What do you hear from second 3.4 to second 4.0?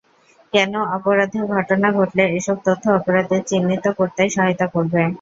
চিহ্নিত